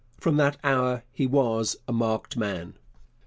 [0.19, 2.73] From that hour he was a marked man.